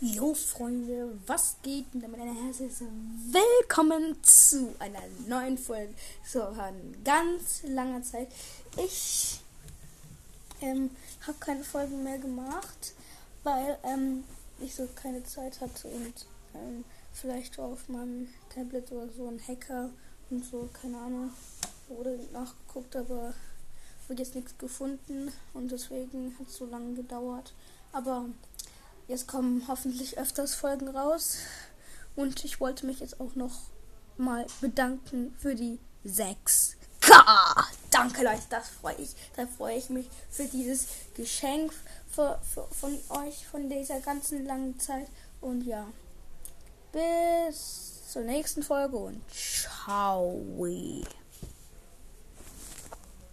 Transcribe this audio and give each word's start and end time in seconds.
Jo 0.00 0.32
Freunde, 0.32 1.18
was 1.26 1.56
geht? 1.60 1.86
Und 1.92 2.02
damit 2.02 2.20
ein 2.20 2.32
herzliches 2.44 2.82
Willkommen 3.32 4.16
zu 4.22 4.72
einer 4.78 5.02
neuen 5.26 5.58
Folge. 5.58 5.92
So, 6.24 6.40
eine 6.44 6.92
ganz 7.02 7.64
langer 7.64 8.00
Zeit. 8.04 8.28
Ich 8.76 9.40
ähm, 10.60 10.90
habe 11.26 11.36
keine 11.40 11.64
Folgen 11.64 12.04
mehr 12.04 12.18
gemacht, 12.18 12.94
weil 13.42 13.76
ähm, 13.82 14.22
ich 14.60 14.72
so 14.72 14.88
keine 14.94 15.24
Zeit 15.24 15.60
hatte 15.60 15.88
und 15.88 16.26
ähm, 16.54 16.84
vielleicht 17.12 17.58
auf 17.58 17.88
meinem 17.88 18.28
Tablet 18.54 18.92
oder 18.92 19.08
so 19.16 19.26
ein 19.26 19.40
Hacker 19.48 19.90
und 20.30 20.44
so, 20.44 20.68
keine 20.80 20.96
Ahnung, 20.98 21.32
wurde 21.88 22.20
nachgeguckt, 22.32 22.94
aber 22.94 23.34
wurde 24.06 24.22
jetzt 24.22 24.36
nichts 24.36 24.56
gefunden 24.58 25.32
und 25.54 25.72
deswegen 25.72 26.36
hat 26.38 26.46
es 26.46 26.54
so 26.54 26.66
lange 26.66 26.94
gedauert. 26.94 27.52
Aber 27.90 28.26
Jetzt 29.08 29.26
kommen 29.26 29.64
hoffentlich 29.68 30.18
öfters 30.18 30.54
Folgen 30.54 30.88
raus. 30.88 31.38
Und 32.14 32.44
ich 32.44 32.60
wollte 32.60 32.84
mich 32.84 33.00
jetzt 33.00 33.20
auch 33.20 33.34
noch 33.34 33.54
mal 34.18 34.46
bedanken 34.60 35.34
für 35.38 35.54
die 35.54 35.78
6. 36.04 36.76
K. 37.00 37.66
Danke 37.90 38.22
Leute, 38.22 38.42
das 38.50 38.68
freue 38.68 38.96
ich. 38.96 39.14
Da 39.34 39.46
freue 39.46 39.78
ich 39.78 39.88
mich 39.88 40.10
für 40.30 40.44
dieses 40.44 40.88
Geschenk 41.14 41.72
für, 42.10 42.38
für, 42.42 42.68
von 42.74 42.98
euch 43.08 43.46
von 43.46 43.70
dieser 43.70 44.00
ganzen 44.00 44.44
langen 44.44 44.78
Zeit. 44.78 45.08
Und 45.40 45.62
ja, 45.62 45.86
bis 46.92 48.10
zur 48.12 48.22
nächsten 48.22 48.62
Folge 48.62 48.96
und 48.96 49.22
ciao. 49.32 50.42